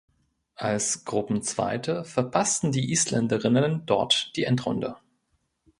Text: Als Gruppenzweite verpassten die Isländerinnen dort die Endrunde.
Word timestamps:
Als 0.55 1.05
Gruppenzweite 1.05 2.03
verpassten 2.05 2.71
die 2.71 2.89
Isländerinnen 2.91 3.85
dort 3.85 4.31
die 4.35 4.45
Endrunde. 4.45 4.95